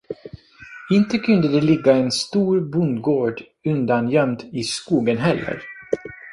[0.91, 5.61] Inte kunde det ligga en stor bondgård undangömd i skogen heller?